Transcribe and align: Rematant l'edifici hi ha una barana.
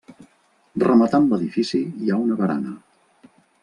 Rematant 0.85 1.29
l'edifici 1.35 1.85
hi 2.01 2.11
ha 2.17 2.21
una 2.25 2.43
barana. 2.43 2.79